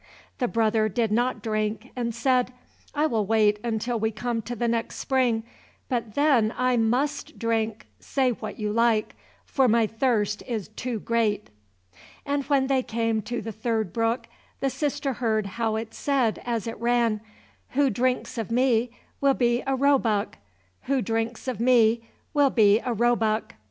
[0.39, 2.51] The brother did not drink, and said,
[2.95, 5.43] "I will wait until we come to the next spring,
[5.89, 11.51] but then I must drink, say what you like; for my thirst is too great."
[12.25, 14.25] And when they came to the third brook
[14.59, 17.21] the sister heard how it said as it ran,
[17.73, 18.89] "Who drinks of me
[19.21, 20.39] will be a roebuck;
[20.85, 23.53] who drinks of me will be a roebuck."